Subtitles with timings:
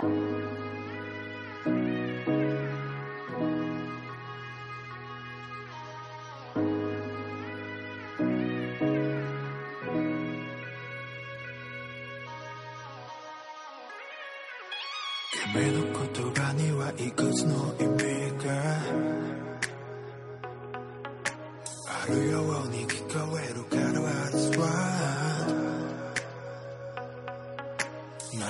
[0.00, 0.10] 夢
[15.72, 17.87] のことにはいくつの意味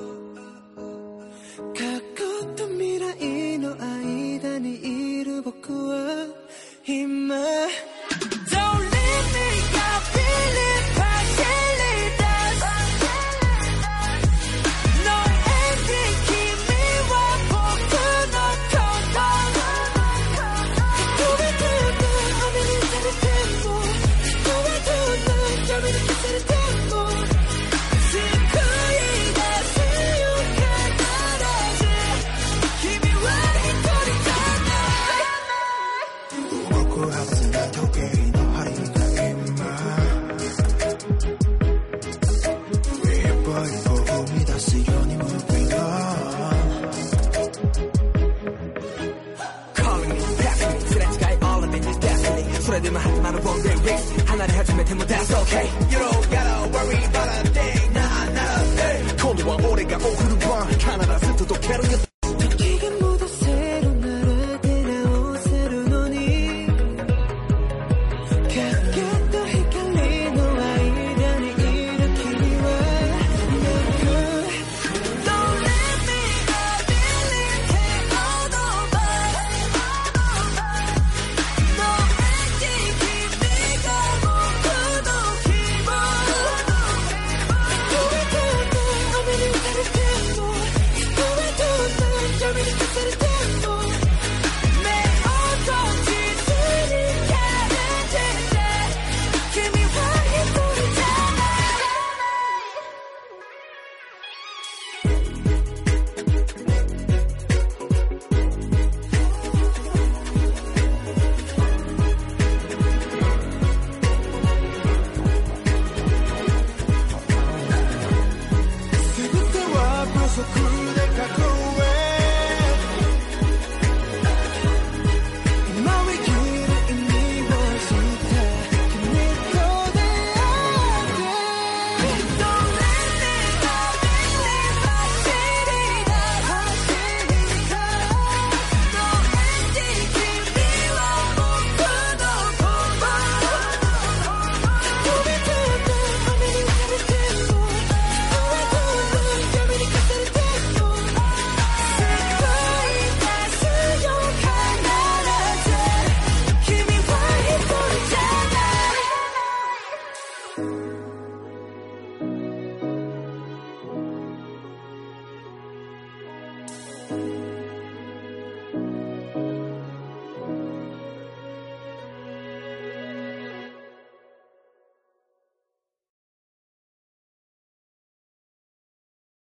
[52.86, 55.66] 말들만 하지 말아 one day week 하나를 해주면 되면 that's okay.
[55.90, 57.94] You don't gotta worry about a thing.
[57.94, 62.05] Nah not a thing 코드와 오래가 오후는 밤 가나다 스트도 캐롤